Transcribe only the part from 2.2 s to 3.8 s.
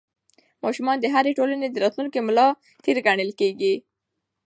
ملا تېر ګڼل کېږي.